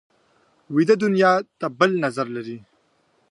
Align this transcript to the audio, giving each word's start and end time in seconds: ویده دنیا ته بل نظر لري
ویده 0.75 0.95
دنیا 1.03 1.33
ته 1.59 1.67
بل 1.79 1.91
نظر 2.05 2.27
لري 2.35 2.57